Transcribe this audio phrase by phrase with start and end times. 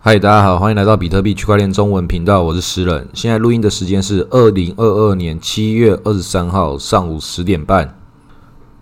[0.00, 3.08] 嗨，大家好，欢迎来到比特币区块链中文频道，我是诗人。
[3.14, 7.98] 现在录音的时间是二零二二年七月二十三号上午十点半。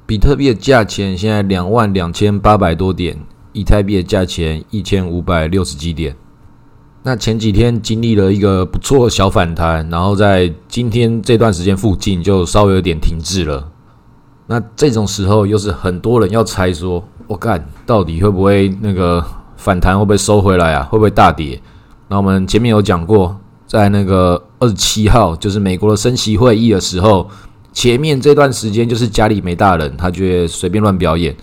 [0.04, 3.18] 比特币的价钱现在两万两千八百多点，
[3.54, 6.14] 以太币的价钱一千五百六十几点。
[7.02, 13.66] 那前几天经历了一个不错的小反弹，然后在今天这段时间附近就稍微有点停滞了。
[14.48, 19.24] 那这种时候又是很多人要猜说，我干到底会不会那个？
[19.66, 20.84] 反弹会不会收回来啊？
[20.84, 21.60] 会不会大跌？
[22.06, 27.28] 那我们前面有讲过，在那个二十七号，就是美国的升息会议的时候，
[27.72, 31.36] 前面这段时间就是家里没大人，他觉得随便乱表演。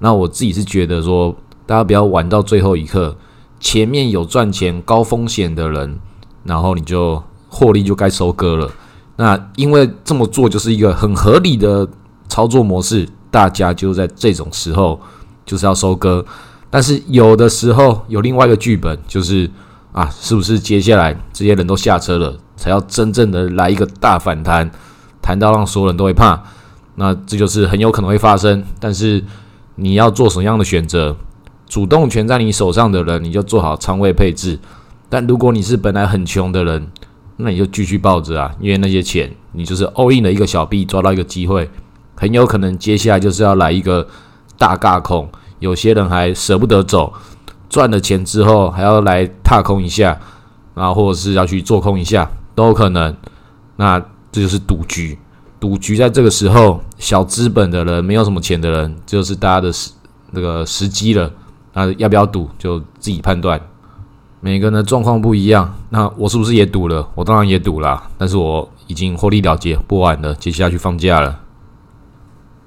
[0.00, 3.16] 那我自己是觉得说，大家不要玩到最后一刻，
[3.58, 5.98] 前面有赚钱高风险的人，
[6.44, 8.70] 然后你就获利就该收割了。
[9.16, 11.88] 那因为这么做就是一个很合理的
[12.28, 15.00] 操作模式，大家就在这种时候
[15.46, 16.22] 就是要收割。
[16.74, 19.50] 但是有的时候有另外一个剧本，就是
[19.92, 24.70] 啊，是不是接下来这些人都下车了，才要真正的来一个大反弹，
[25.20, 26.42] 弹到让所有人都会怕？
[26.94, 28.64] 那这就是很有可能会发生。
[28.80, 29.22] 但是
[29.74, 31.14] 你要做什么样的选择？
[31.68, 34.58] 主动权在你手上的人，你就做好仓位配置。
[35.10, 36.88] 但如果你是本来很穷的人，
[37.36, 41.68] 那你就继续抱着啊，因为那些钱你就是 all in 的一个小币，抓到一个机会，
[42.14, 44.08] 很有可能接下来就是要来一个
[44.56, 45.28] 大尬空。
[45.62, 47.12] 有些人还舍不得走，
[47.70, 50.18] 赚了钱之后还要来踏空一下，
[50.74, 53.16] 然后或者是要去做空一下，都有可能。
[53.76, 53.98] 那
[54.32, 55.16] 这就是赌局，
[55.60, 59.92] 赌局在这个时候，小资本的人，没有什么钱的人，就是大家的时
[60.32, 61.30] 那个时机了。
[61.72, 63.60] 那要不要赌，就自己判断。
[64.40, 67.08] 每个人的状况不一样，那我是不是也赌了？
[67.14, 71.38] 我当然也赌了，但是我已经获利了结，不玩了，接下去放假了。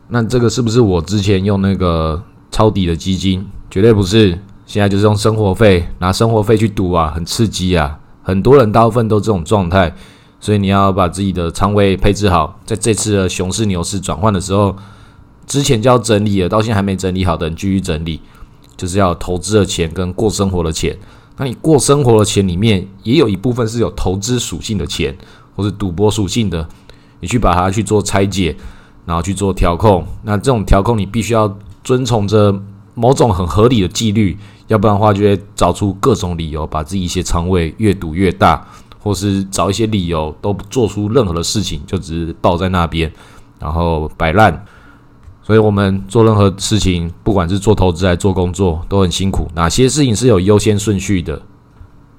[0.07, 2.23] 那这个是不是我之前用那个？
[2.55, 4.29] 抄底的基金绝对不是，
[4.65, 7.99] 现在就是用生活费拿生活费去赌啊，很刺激啊！
[8.23, 9.93] 很多人大部分都这种状态，
[10.39, 14.73] 所以你要把自己的仓位配置好，在这次的熊市牛市转换的时候，
[15.45, 18.21] 之前就要整理了，到现在还没整理好的，你继续整理，
[18.77, 20.97] 就是要投资的钱跟过生活的钱。
[21.35, 25.13] 那你过生活的钱里面也有一部分是有投资属性的钱，
[25.57, 26.65] 或是赌博属性的，
[27.19, 28.55] 你去把它去做拆解，
[29.05, 30.07] 然后去做调控。
[30.23, 31.53] 那这种调控你必须要。
[31.85, 32.53] 遵从着
[32.95, 34.37] 某种很合理的纪律，
[34.67, 38.67] 要不然的话就会找出各种理由，把自己一些仓位越赌越大，
[38.99, 43.09] 或是找一些理由都不做出任何的事情，就只是抱在那边，
[43.59, 44.65] 然后摆烂。
[45.43, 49.47] 所以，我们做任何事情，不管是做投资还是做工作，都很辛苦。
[49.53, 51.39] 哪些事情是有优先顺序的？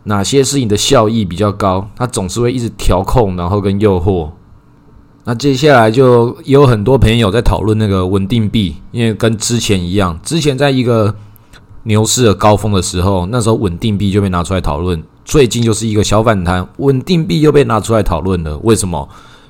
[0.05, 1.91] 哪些事情的效益比较高？
[1.97, 4.31] 它总是会一直调控，然后跟诱惑。
[5.29, 11.13] 那接下来就有很多朋友在讨论那个稳定币，因为跟之前一样，之前在一个
[11.83, 15.03] 牛市的高峰的时候，那时候稳定币就被拿出来讨论。
[15.25, 18.57] 最近就是一个小反弹，稳定币又被拿出来讨论了。
[18.59, 19.09] 为什么？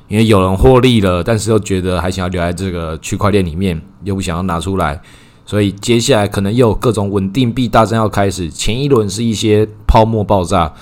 [0.09, 4.99] 因为有人获利了，但是又觉得还想要留在这个区块链里面，又不想要拿出来，
[5.45, 8.49] 所以接下来可能又有各种稳定币大战要开始。
[8.49, 10.73] 前一轮是一些泡沫爆炸，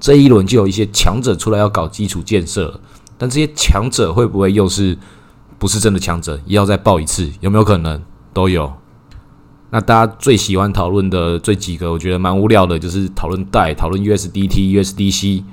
[0.00, 2.80] 这一轮就有一些强者出来要搞基础建设。
[3.20, 4.96] 但这些强者会不会又是
[5.58, 6.40] 不是真的强者？
[6.46, 7.30] 也要再爆一次？
[7.40, 8.00] 有没有可能？
[8.32, 8.72] 都有。
[9.68, 15.44] 那大家最喜欢讨论的这几个，我觉得蛮无聊的，就是讨论代、讨论 USDT、USDC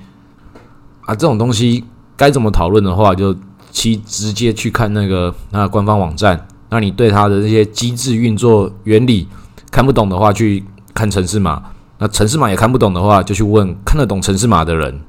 [1.01, 1.83] 啊这种东西，
[2.15, 3.35] 该怎么讨论的话，就
[3.69, 6.47] 其直接去看那个那官方网站。
[6.69, 9.27] 那你对它的那些机制运作原理
[9.69, 10.63] 看不懂的话，去
[10.93, 11.61] 看城市码。
[11.99, 15.01] 那城市码也看不懂的话，就去问看得懂城市码的人。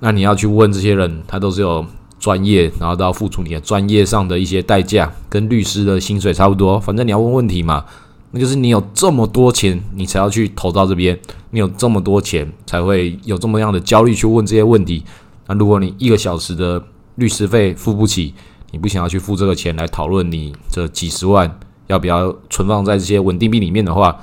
[0.00, 1.84] 那你要去问这些人，他都是有
[2.20, 6.78] 专业，然后都要付出你的专业上的一些代价，跟律师的薪水差不多。
[6.78, 7.84] 反正你要问问题嘛，
[8.30, 11.16] 那就是你有这么多钱，你才要去投到这边；
[11.50, 15.02] 你有这么多钱，才会有这么样的焦虑去问这些问题。
[15.46, 16.80] 那如果你一个小时的
[17.16, 18.34] 律师费付不起，
[18.70, 21.58] 你不想要去付这个钱来讨论你这几十万
[21.88, 24.16] 要不要存放在这些稳定币里面的话，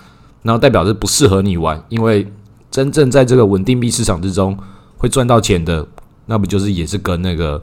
[0.43, 2.25] 那代表是不适合你玩，因为
[2.71, 4.57] 真正在这个稳定币市场之中。
[5.05, 5.87] 会赚到钱的，
[6.25, 7.61] 那不就是也是跟那个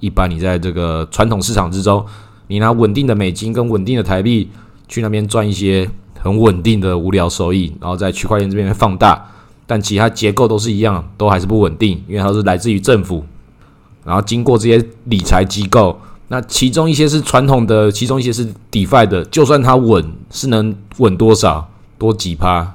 [0.00, 2.04] 一般你在这个传统市场之中，
[2.48, 4.50] 你拿稳定的美金跟稳定的台币
[4.88, 5.88] 去那边赚一些
[6.18, 9.24] 很稳定的无聊收益，然后在区块链这边放大，
[9.68, 13.24] 但其他结构都是一样，都还是不稳定，因为它是来自于政府，
[14.04, 15.96] 然后经过这些理财机构，
[16.26, 22.74] 那其中一些是传统的，其中一些是 DeFi 的，就算它稳，是能稳多少，多几趴。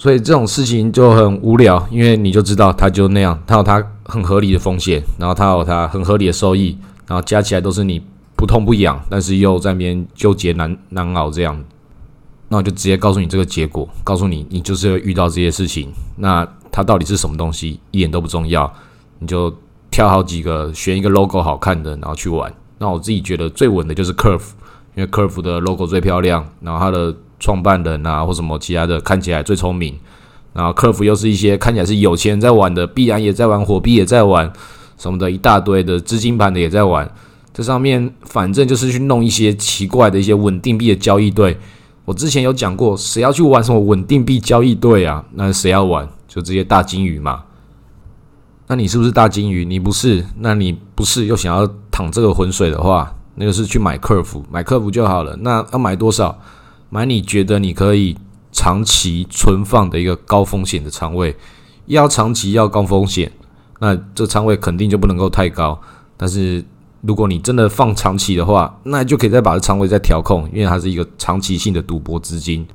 [0.00, 6.74] 所以这种事情就很无聊，因为你就知道它就那样，它有它很合理的风险，然后它有它很合理的收益，
[7.06, 8.02] 然后加起来都是你
[8.34, 11.62] 不痛不痒，但是又在那边纠结难难熬这样。
[12.48, 15.92] 那我就直接告诉你这个结果，告诉你你就是会遇到这些事情。
[16.16, 18.72] 那它到底是什么东西，一点都不重要，
[19.18, 19.54] 你就
[19.90, 22.50] 挑好几个，选一个 logo 好看的，然后去玩。
[22.78, 24.48] 那我自己觉得最稳的就是 Curve，
[24.94, 29.98] 因为 Curve 的 logo 最漂亮，然后它的创办人啊或什么其他的看起来最聪明，
[30.52, 34.52] 然后客服又是一些看起来是有钱人在玩的，必然也在玩，火币也在玩，
[34.96, 37.10] 什么的一大堆的资金盘的也在玩。
[37.52, 41.58] 这上面反正就是去弄一些奇怪的一些稳定币的交易对。
[42.04, 45.24] 我之前有讲过，谁要去玩什么稳定币交易对啊？
[45.32, 46.08] 那谁要玩？
[46.28, 47.42] 就这些大金鱼嘛。
[48.66, 49.64] 那你是不是大金鱼？
[49.64, 55.36] 你不是，那你不是又想要淌这个浑水的话，那个是去买客服，买客服就好了。
[55.40, 56.38] 那要买多少？
[56.90, 58.16] 买你觉得你可以
[58.52, 61.34] 长期存放的一个高风险的仓位。
[61.86, 63.32] 要长期要高风险，
[63.80, 65.80] 那这仓位肯定就不能够太高。
[66.16, 66.64] 但是
[67.00, 72.66] 如果你真的放长期的话，那就可以再把这仓位再调控，因为它是一个长期性的赌博资金，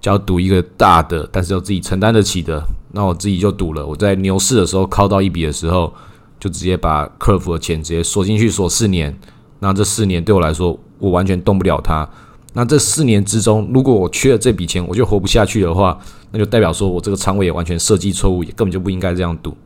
[0.00, 2.62] 就要赌一个大的，但是要自己承担得起的。
[2.92, 5.92] 那我自己就赌了，我在牛市的时候靠到一笔的时候，
[6.40, 9.18] 就直接把客服的钱直接锁进去锁四年。
[9.60, 12.08] 那这四年对我来说，我完全动不了它。
[12.58, 15.96] 那这四年之中，如果我缺了这笔钱，我就活不下去的话，
[16.32, 19.56] 那就代表说我这个仓位也完全设计错误，也根本就不应该这样赌。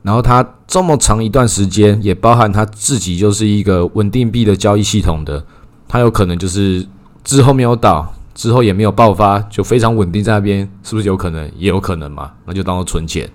[0.00, 5.44] 然后他这么长一段时间，也包含他自己就是一个稳定币的交易系统的，
[5.86, 6.88] 他有可能就是
[7.22, 8.10] 之后没有倒。
[8.34, 11.50] 之后也没有爆发，就非常稳定在那边，是不是有可能？
[11.56, 13.26] 也有可能嘛，那就当做存钱。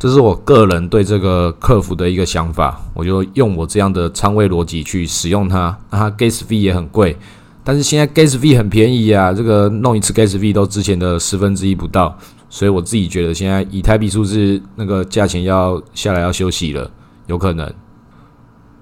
[0.00, 5.78] 这是我个人对这个客服的一个想法，我就用我这样的仓位逻辑去使用它。
[5.90, 7.16] 那它 gas fee 也很贵，
[7.62, 12.16] 但是现在 gas fee 很便宜啊，这个弄一次 gas fee 都之前的十分之一不到，
[12.48, 16.90] 所以我自己觉得现在以太币数字那个价钱要下来要休息了，
[17.26, 17.70] 有可能。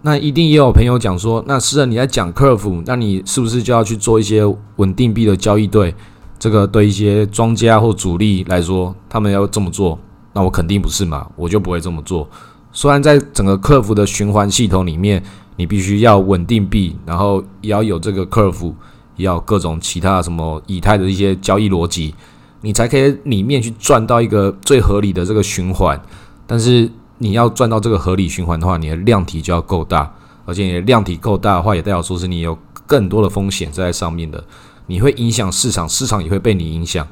[0.02, 4.42] 那一定也有朋友讲说，那诗人你在讲客服，那你是不是就要去做一些
[4.76, 5.94] 稳定币的交易对？
[6.38, 9.98] 这个对一些庄家或主力来说，他们要这么做，
[10.32, 12.30] 那我肯定不是嘛，我就不会这么做。
[12.78, 15.20] 虽然在整个客服的循环系统里面，
[15.56, 18.72] 你必须要稳定币，然后也要有这个客服，
[19.16, 22.14] 要各种其他什么以太的一些交易逻辑，
[22.60, 26.00] 你才可以里面去赚到一个最合理的这个循环，
[26.46, 26.88] 但是。
[27.20, 30.08] 你要赚到这个合理循环的话，你的量体就要够大，
[30.44, 34.44] 而且你的量体够大的话，也代表说是你有更多的风险在上面的，
[34.86, 37.04] 你会影响市场，市场也会被你影响。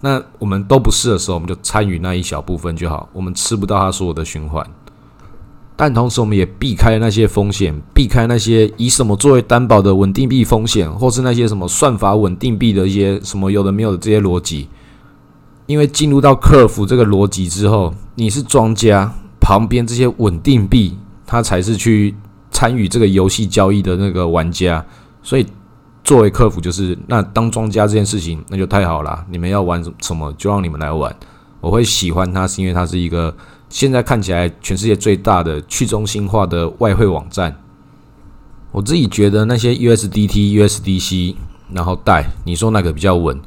[0.00, 4.66] 那我们都不是的时候，我们就参与那一小部分就好，我们吃不到它所有的循环。
[5.80, 14.68] 但同时，我们也避开那些风险，避开那些以什么作为担保的稳定币风险，或是那些什么算法稳定币的一些什么有的没有的这些逻辑。
[15.64, 19.10] 因为进入到客服这个逻辑之后，你是庄家。
[19.40, 20.94] 旁边这些稳定币，
[21.26, 22.14] 它才是去
[22.50, 24.84] 参与这个游戏交易的那个玩家，
[25.22, 25.46] 所以
[26.04, 29.24] 作为客服，就是那当庄家这件事情，那就太好了。
[29.30, 31.12] 你们要玩什么，就让你们来玩。
[31.62, 33.34] 我会喜欢它，是因为它是一个
[33.70, 37.56] 现在看起来全世界最大的去中心化的外汇网站。
[38.72, 41.34] 我自己觉得那些 USDT、USDC，
[41.72, 43.40] 然后带你说哪个比较稳？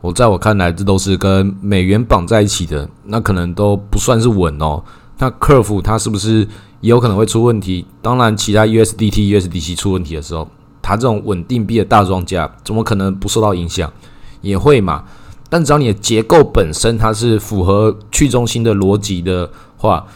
[0.00, 4.82] 我在我看来，这都是跟美元绑在一起的，那可能都不算是稳哦。
[5.18, 6.46] 那客服它是不是
[6.80, 7.84] 也有可能会出问题？
[8.00, 10.48] 当然，其他 USDT、USDC 出问题的时候，
[10.80, 13.92] 它这种稳定币的大庄家怎么可能不受到影响？
[14.40, 15.04] 也会嘛。
[15.50, 20.06] 但只要你的结构本身它是符合去中心的逻辑的话，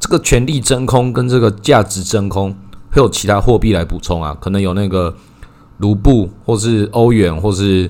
[0.00, 2.50] 这个权力真空跟这个价值真空
[2.90, 5.14] 会有其他货币来补充啊，可能有那个
[5.78, 7.88] 卢布或是欧元或是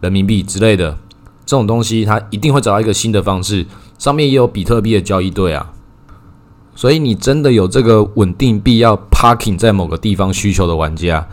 [0.00, 0.96] 人民币之类的
[1.44, 3.66] 这种东西，它一定会找到一个新的方式。
[3.98, 5.72] 上面也有比特币的交易对啊。
[6.76, 11.26] 所以你真的有这个稳定币要 parking 在某个地方需求的玩家，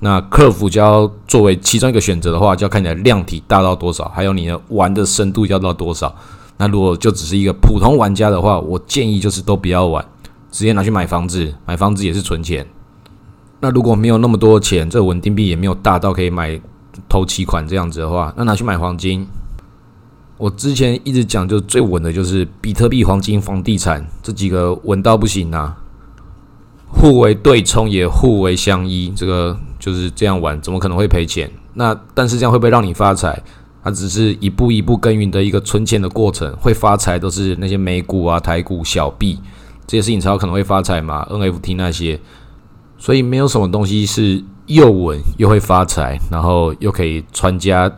[0.00, 6.12] 那客服就要作为其中一个选择的话，就要看你的量体大到多少，还有你的玩的深度要到多少。
[6.58, 10.04] 那如果就只是一个普通玩家的话，我建议就是都不要玩，
[10.50, 12.66] 直接拿去买房子，买房子也是存钱。
[13.60, 16.60] 那如果没有那么多钱，这稳定币也没有大到可以买
[17.08, 19.26] 投期款这样子的话，那拿去买黄金。
[20.36, 25.76] 我之前一直讲，就最稳的就是比特币、黄金、房地产这几个稳到不行啊，
[26.88, 31.50] 互为对冲也互为相依，这个就是这样玩，怎么可能会赔钱？
[31.74, 33.42] 那但是这样会不会让你发财？
[33.82, 39.38] 它只是一步一步耕耘的一个存钱的过程，会发财都是那些美股啊、台股、小币
[39.86, 42.20] 这些事情才有可能会发财嘛？NFT 那些，
[42.98, 47.90] 所以没有什么东西是又稳又会发财，然后又可以传家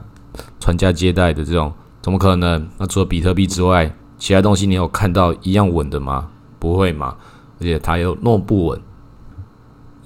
[0.61, 1.73] 传家接代的这种。
[2.03, 2.69] 怎么可能？
[2.79, 6.29] 那除了比特币之外，其他东西你有看到一样稳的吗？
[6.59, 7.17] 不会嘛？
[7.59, 8.81] 而且它又弄不稳。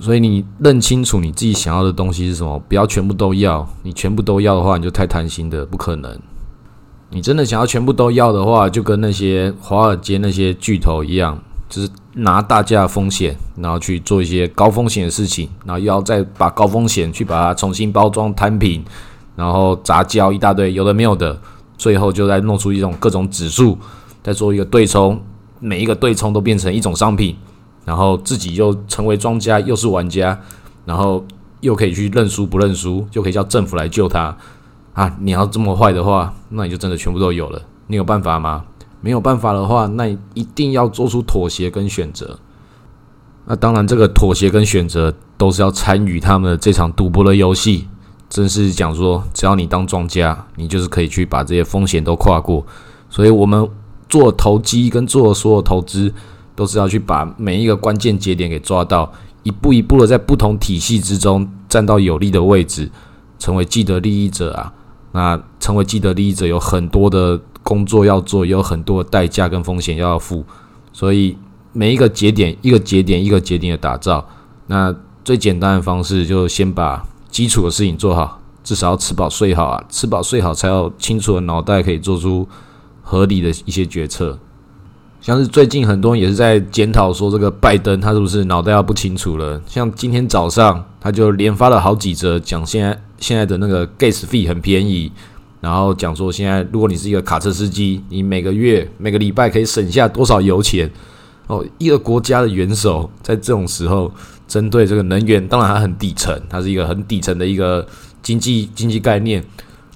[0.00, 3.66] 所以你认清楚你自己想要的东西是什么，不要全部都要。
[3.82, 6.18] 你全部都要的话，你就太贪心的，不可能。
[7.10, 18.84] 你真的想要全部都要的话，就跟那些华尔街那些巨头一样，就是拿大价风险，然后去做一些高风险的事情，然后又要再把高风险去把它重新包装摊平，
[19.36, 21.40] 然后杂交一大堆有的没有的，
[21.78, 23.78] 最后就再弄出一种各种指数，
[24.24, 25.20] 再做一个对冲，
[25.60, 27.36] 每一个对冲都变成一种商品。
[27.84, 30.40] 然后自己又成为庄家，又是玩家，
[30.84, 31.24] 然后
[31.60, 34.36] 又可以去认输不认输，就可以叫政府来救他
[34.94, 35.16] 啊！
[35.20, 37.62] 你要这么坏的话，那你就真的全部都有了。
[37.86, 38.64] 你有办法吗？
[39.00, 42.38] 没有办法的话，那你一定要做出妥协跟选择。
[43.44, 47.86] 那当然，这个妥协跟选择都是要参与他们的这场赌博的游戏。
[48.30, 52.64] 真是讲说，只要你当庄家，你就是可以去把这些风险都跨过。
[53.10, 53.68] 所以我们
[54.08, 56.12] 做投机跟做所有投资。
[56.54, 62.90] 都是要去把每一个关键节点给抓到，一步一步的在不同体系之中站到有利的位置，
[63.38, 64.72] 成为既得利益者啊。
[65.12, 70.44] 那成为既得利益者有很多的工作要做，也有很多的代价跟风险要付。
[70.92, 71.36] 所以
[71.72, 74.28] 每一个节点，一个节点，一个节点的打造，
[74.66, 74.94] 那
[75.24, 82.46] 最简单的方式就先把基础的事情做好，至少要吃饱睡好啊，吃饱睡好才有清楚的脑袋可以做出
[83.02, 84.38] 合理的一些决策。
[85.24, 89.58] 像是最近很多人也是在检讨说，这个拜登他是不是脑袋要不清楚了？
[89.64, 95.10] 像今天早上他就连发了好几则，讲现在现在的那个 gas fee 很便宜，
[95.62, 100.90] 然后讲说现在如果你是一个卡车司机，你每个月每个礼拜可以省下多少油钱？
[101.46, 104.12] 哦，一个国家的元首在这种时候
[104.46, 107.86] 针对这个能源，当然它很底层，它是一个很底层的一个
[108.22, 109.42] 经济经济概念。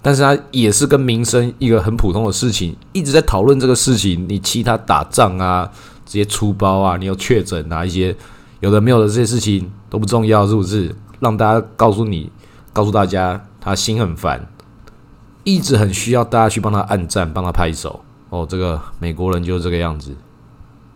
[0.09, 4.25] 但是它也是跟民生一个很普通的事情，一直在讨论这个事情。
[4.27, 5.71] 你其他打仗啊，
[6.07, 8.17] 这些出包啊，你有确诊啊，一些
[8.61, 10.97] 有的没有的这些事情都不重要，是不是？
[11.21, 12.33] 让大家告诉你，
[12.73, 14.49] 告诉大家，他心很烦，
[15.45, 18.01] 一直很需要大家去帮他按赞，帮他拍手。
[18.31, 20.17] 哦，这个美国人就是这个样子，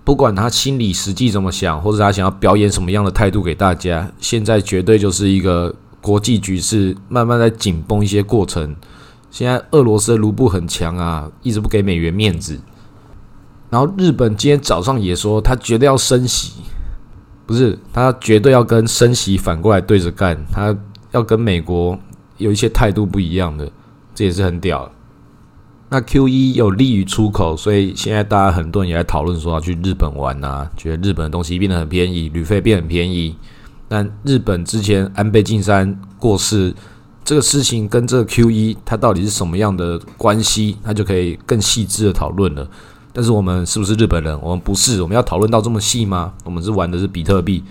[0.05, 8.75] 不管他心里实际怎么想，或者他想要表演什么样的态度给大家，现在绝对就是一个国际局势慢慢在紧绷一些过程。
[9.33, 12.61] 现在俄罗斯的卢布很强啊，一直不给美元面子。
[13.71, 16.61] 然后日本今天早上也说，他绝对要升息，
[17.47, 20.77] 不是他绝对要跟升息反过来对着干，他
[21.13, 21.99] 要跟美国
[22.37, 23.73] 有一些态度不一样的，
[24.15, 24.93] 这也是很屌。
[25.89, 33.35] 那 Q 一有利于出口，所以现在大家很多人也在讨论说要去日本玩啊，觉得日本的东西变得很便宜，旅费变很便宜。
[33.89, 36.75] 但日本之前安倍晋三过世。
[37.25, 42.69] 这个事情跟这个 Q 一它到底是什么样的关系，那就可以更细致的讨论了。
[43.13, 44.39] 但是我们是不是日本人？
[44.43, 45.01] 我们不是。
[45.03, 46.33] 我们要讨论到这么细吗？
[46.45, 47.63] 我们是玩的是比特币，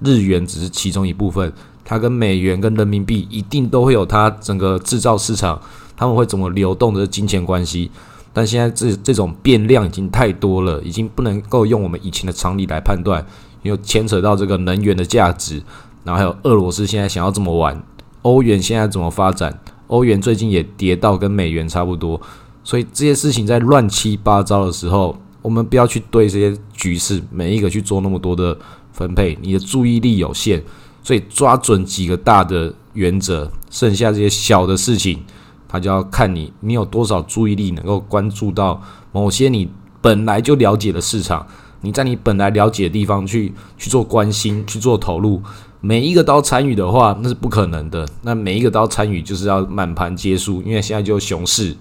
[0.00, 1.52] 日元只是其中一部分。
[1.84, 5.60] 它跟美元跟人民币一定都会有它整个制造市场，
[5.96, 7.90] 他们会怎么流动的金钱关系。
[8.32, 13.26] 但现在这这种变量已经太多了，已经不能够用我们以前的常理来判断，
[13.62, 15.62] 因为牵扯到这个能源的价值，
[16.04, 17.82] 然后还有俄罗斯现在想要这么玩。
[18.22, 19.58] 欧元现在怎么发展？
[19.86, 22.20] 欧元最近也跌到跟美元差不多，
[22.62, 28.54] 所以这些事情在乱七八糟的时候，我们不要去对这些局势每一个去做那么多的
[28.92, 30.62] 分配，你的注意力有限，
[31.02, 35.20] 所以抓准几个大的原则，剩下这些小的事情，
[35.66, 39.70] 他就要看你你有多少注意力能够关注到某些你
[40.02, 41.46] 本来就了解的市场，
[41.80, 45.40] 你在你本来了解的地方去去做关心，去做投入。
[45.80, 48.06] 每一个都参与的话，那是不可能的。
[48.22, 50.60] 那每一个都要参与，就是要满盘皆输。
[50.62, 51.76] 因为现在就熊市，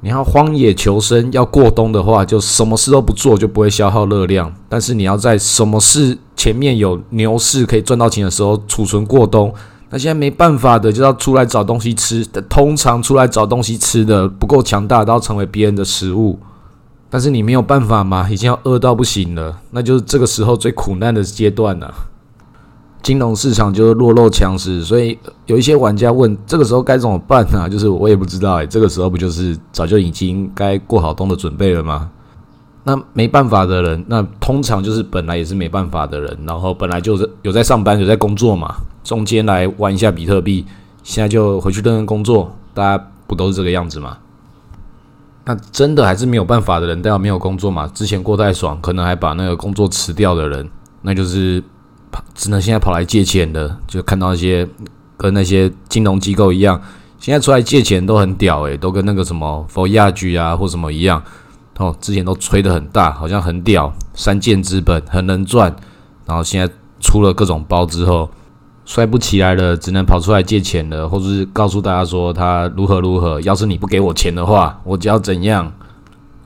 [0.00, 4.54] 你要荒野求生，要过冬的话，就什么事都不做，就不会消耗热量。
[4.68, 9.52] 但是你要在什么事前面有牛市可以赚到钱的时候储存过冬。
[9.90, 12.24] 那现在没办法的，就要出来找东西吃。
[12.48, 16.38] 通常出来找东西吃的不够强大，都要成为别人的食物。
[17.10, 21.92] 但是你没有办法嘛，已经要饿到不行了，那就是这个时候最苦难的阶段了。
[23.02, 27.68] 金融市场就是弱肉强食，所以有一些玩家问：这个时候该怎么办呢？
[27.68, 32.10] 就是我也不知道哎，这个时候不就是早就已经该过好冬的准备了吗？
[32.84, 40.66] 那没办法的人，那通常就是本来也是没办法的人，然后本来就是有在上班、有在工作嘛，中间来玩一下比特币，
[41.02, 44.18] 现在就回去认真工作，大家不都是这个样子吗？
[45.46, 47.86] 那真的还是没有办法的人，大家没有工作嘛？
[47.94, 50.68] 之前过太爽，可能还把那个工作辞掉的人，
[51.00, 51.64] 那就是。
[52.34, 54.66] 只能现在跑来借钱的，就看到一些
[55.16, 56.80] 跟那些金融机构一样，
[57.18, 61.22] 现在出来借钱都很屌诶，都跟那个什么 For 亚居啊或什么一样
[61.78, 65.74] 哦，之前都吹得很大，好像很屌，三箭资本很能赚，
[66.26, 68.30] 然后现在出了各种包之后，
[68.84, 73.40] 摔不起来了，只能跑出来借钱了，或者是告诉大家说他如何如何。
[73.40, 75.72] 要是你不给我钱的话，我就要怎样？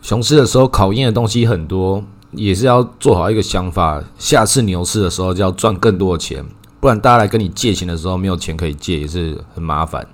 [0.02, 2.04] 熊市的时候考验的东西很多，
[2.36, 6.44] 也是要做好一个想法，下次牛市的时候就要赚更多的钱，
[6.80, 10.06] 不然大家来跟你借钱的时候没有钱可以借，也是很麻烦。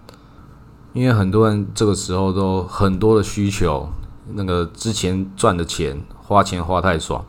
[0.93, 3.89] 因为很多人这个时候都很多的需求，
[4.35, 7.25] 那个之前赚的钱花钱花太爽，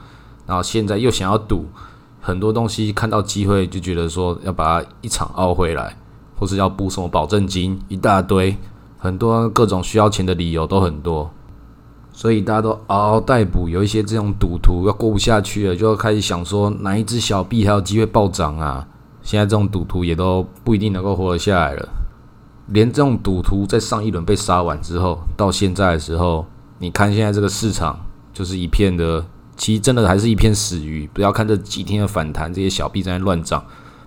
[0.45, 1.65] 然后现在又想要赌。
[2.19, 5.97] 很多东西看到机会就觉得说要把它一场熬回来，
[6.37, 8.55] 或是要补什么保证金，一大堆，
[8.99, 11.31] 很多各种需要钱的理由都很多，
[12.21, 13.67] 所以大家都嗷嗷待哺。
[13.67, 18.87] 有一些这种赌徒要过不下去了，就要开始想说哪一只小币还有机会暴涨啊！
[19.23, 21.89] 现在这种赌徒也都不一定能够活得下来了。
[22.67, 26.45] 连这种赌徒在上一轮被杀完之后，到现在的时候，
[26.77, 27.99] 你看现在这个市场
[28.31, 29.25] 就是一片的。
[29.57, 33.63] 其实真的还是一片死鱼，不要看这几天的反弹，这些小币在乱涨，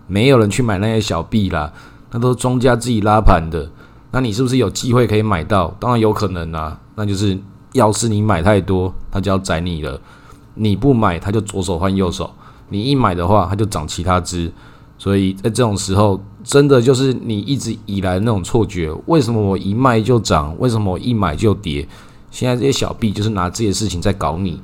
[0.07, 1.73] 没有人去买那些小币啦，
[2.13, 3.69] 那都是庄家自己拉盘的。
[4.13, 5.77] 那你是不是有机会可以买到？
[5.81, 7.37] 当然有可能啊，那就是
[7.75, 10.01] 要是你买太多，他就要宰你了；
[10.55, 12.25] 你不买，他就左手换右手；
[12.71, 14.51] 你一买的话，他就涨其他只。
[14.97, 20.57] 所以在这种时候，真的就是你一直以来的那种错觉：为什么我一卖就涨？
[20.59, 21.87] 为什么我一买就跌？
[22.31, 24.61] 现在这些小币就是拿这些事情在搞你。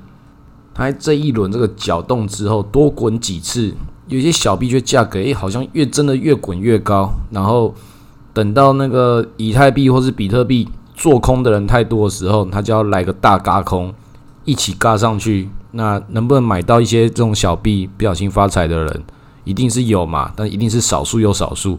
[0.72, 3.74] 它这一轮这个搅动之后，多滚几次，
[4.06, 7.12] 有些小币就价格诶，好像越真的越滚越高。
[7.30, 7.74] 然后
[8.32, 10.68] 等到那个以太币或是比特币
[11.00, 13.90] 做空的人太多的时候，他就要来个大嘎空，
[14.44, 15.48] 一起嘎上去。
[15.72, 19.02] 那能不能买到一些这种小币不小心发财的人，
[19.44, 20.30] 一定是有嘛？
[20.36, 21.78] 但一定是少数又少数。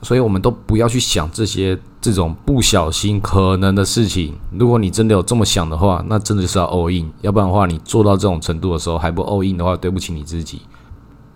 [0.00, 4.34] 所以我们都不要去想这些这种不小心可能的事情。
[4.52, 7.10] 如果你真的有这么想的话，那真的是要 all in。
[7.22, 10.62] 要不然的话，你做到这种程度的时候还不 all in 的话，对不起你自己。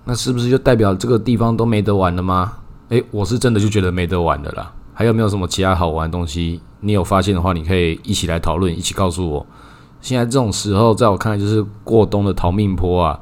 [0.04, 2.52] 那是不是就代表这个地方都没得玩了吗？
[2.90, 4.73] 诶，我是真的就觉得没得玩的啦。
[4.94, 6.61] 还有没有什么其他好玩的东西？
[6.80, 9.47] 你有发现的话，你可以一起来讨论，一起告诉我。
[10.00, 13.18] 现在这种时候，在我看来就是过冬的逃命坡啊。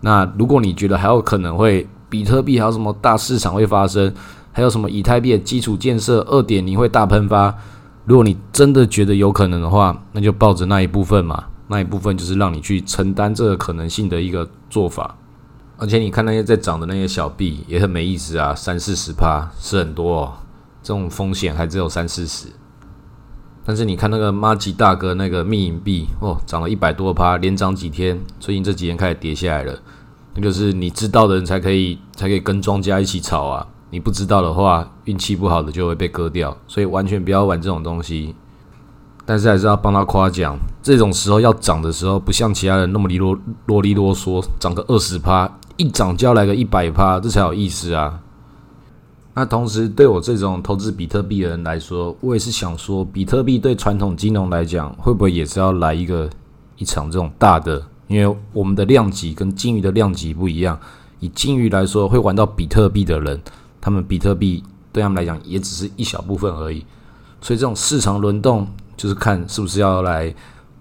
[0.00, 4.12] 那如果你觉得还有可能会比特币还有什么大市场会发生？
[4.52, 7.54] 还有什么以太币的基础建设二点零会大喷发？
[8.04, 15.16] 如果你真的觉得有可能的话，那就抱着那一部分嘛，那一部分就是让你去承担这个可能性的一个做法。
[15.78, 20.32] 而且你看那些在涨的那些小币也很没意思啊，三四十趴是很多，哦，
[20.82, 22.48] 这种风险还只有三四十。
[23.64, 29.78] 但是你看那个马吉大哥那个密银币哦，涨了一百多趴，连涨几天，最近这几天开始跌下来了。
[30.34, 33.66] 那就是你知道的人才可以才可以跟庄家一起炒啊。
[33.90, 38.34] 你不知道的话，运气不好的就会被割掉，所以完全不要玩这种东西。
[39.24, 48.18] 但是还是要帮他夸奖，这种时候要涨的时候，不像其他人那么啰啰啰里啰嗦，涨个二十趴，一涨就要来个一百趴，这才有意思啊。
[49.34, 56.28] 那同时，对我这种投资比特币的人来说，我也是想说，比特币对传统金融来讲，会不会也是要来一个
[56.76, 57.82] 一场这种大的？
[58.08, 60.78] 因为我们的量级跟金鱼的量级不一样，
[61.20, 63.40] 以金鱼来说，会玩到比特币的人。
[63.80, 66.84] 他们比特币对他们来讲也只是一小部分而已，
[67.40, 68.68] 所以这种市场轮动
[68.98, 70.32] 就是看是不是要来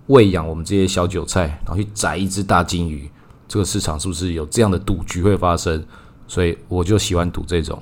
[0.08, 3.10] 喂养我们这些小韭菜，然后去宰一只大金鱼。
[3.48, 5.82] 这个市场是不是有这样的赌局会发生？
[6.28, 7.82] 所以我就喜欢赌这种。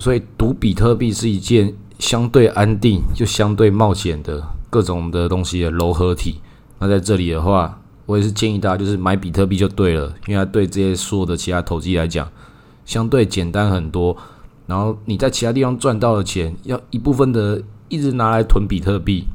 [0.00, 6.40] 所以赌比特币是一件相对安定就相对冒险的各种的东西的柔合体。
[6.80, 12.26] 那在这里的话，我也是建议大家就是买比特币就对了，因为它对这些所有的其他投机来讲。
[12.86, 14.16] 相对简单很多，
[14.66, 19.26] 然后你在其他地方赚到的钱，要一部分的一直拿来囤比特币，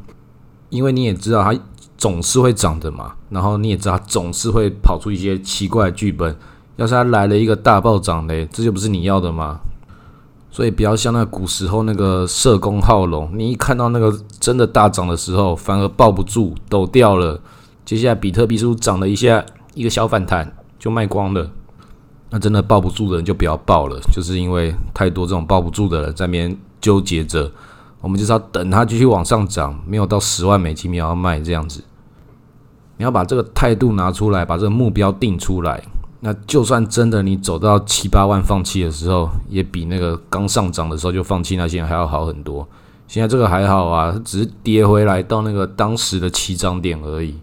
[0.69, 1.57] 因为你也知道它
[1.95, 6.35] 总是会涨的嘛，然后你也知道它总是会跑出一些奇怪的剧本。
[6.75, 9.61] 要是它来了一个大暴涨嘞，这就不是你要的吗？
[10.55, 17.37] 所以不要像那古时候那个社工好龙，你一看到那个真的大涨的时候，反而抱不住，抖掉了。
[17.83, 21.51] 接下来比特币是不是涨了一下，一个小反弹就卖光了？
[22.29, 27.51] 那真的抱不住的人就不要抱了，就是因为太多这种抱不住的人在那边纠结着。
[27.99, 31.83] 我们就是要等它继续往上涨，没有到十万美金你要卖这样子。
[32.95, 35.83] 你要把这个态度拿出来，把这个目标定出来。
[36.25, 42.67] 那就算真的你走到七八万放弃的时候，也比那个刚上涨的时候就放弃那些还要好很多。
[43.07, 47.35] 现在这个还好啊，只是跌回来到那个当时的起涨点而已。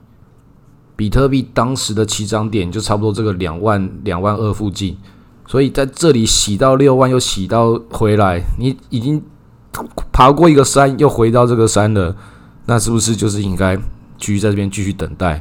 [0.97, 4.99] 比特币当时的起涨点就差不多这个两万两万二附近，
[5.47, 9.23] 所以在这里洗到六万又洗到回来，你已经
[10.11, 12.17] 爬过一个山又回到这个山了，
[12.67, 13.77] 那是不是就是应该
[14.19, 15.41] 继续在这边继续等待？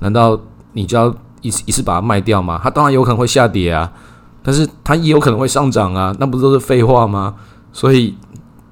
[0.00, 0.36] 难道
[0.72, 2.58] 你就要一一次把它卖掉吗？
[2.62, 3.92] 它当然有可能会下跌啊，
[4.42, 7.34] 但是它也有可能会上涨啊，那不都是废话吗？
[7.72, 8.14] 所以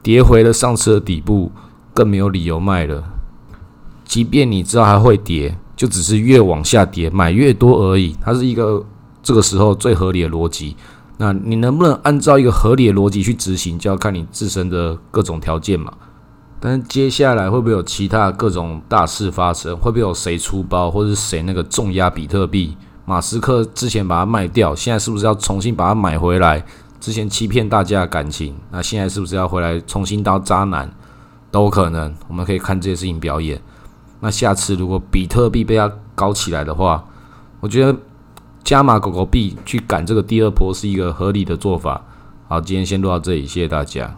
[0.02, 1.52] 跌回了上次的底部，
[1.92, 3.04] 更没有理由卖了。
[4.04, 8.16] 即便你知道它会跌，就只是越往下跌，买越多而已。
[8.20, 8.84] 它是一个
[9.22, 10.76] 这个时候最合理的逻辑。
[11.18, 15.92] 那你能不能按照一个合理的逻辑去执行，就要看你自身的各种条件嘛。
[16.60, 19.74] 但是接下来会不会有其他各种大事发生？
[19.74, 22.76] 会不会有谁出包，或者是谁那个重压比特币？
[23.06, 26.62] 马斯克之前把它卖掉，现在是不是要重新把它买回来？
[27.00, 30.92] 之前欺骗大家的感情，那现在是不是要回来重新当渣男？
[31.50, 33.60] 都可能，我们可以看这些事情表演。
[34.20, 37.02] 那下次如果比特币被它搞起来的话，
[37.60, 37.98] 我觉得
[38.62, 42.04] 加码狗狗币去赶这个第二波是一个合理的做法。
[42.46, 44.14] 好，今天先录到这里，谢谢大家。